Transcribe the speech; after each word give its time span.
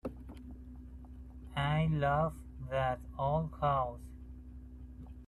I 1.55 1.85
love 1.91 2.33
that 2.71 2.97
old 3.19 3.51
house. 3.61 3.99